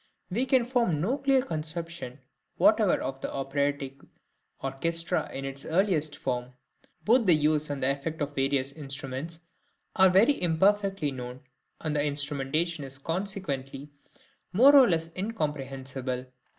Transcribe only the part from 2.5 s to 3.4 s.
whatever of the